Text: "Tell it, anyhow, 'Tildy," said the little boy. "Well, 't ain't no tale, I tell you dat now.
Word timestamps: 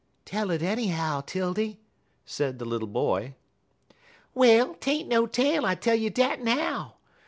"Tell 0.25 0.49
it, 0.49 0.63
anyhow, 0.63 1.21
'Tildy," 1.23 1.79
said 2.25 2.57
the 2.57 2.65
little 2.65 2.87
boy. 2.87 3.35
"Well, 4.33 4.73
't 4.73 4.89
ain't 4.89 5.07
no 5.09 5.27
tale, 5.27 5.63
I 5.63 5.75
tell 5.75 5.93
you 5.95 6.09
dat 6.09 6.41
now. 6.41 6.95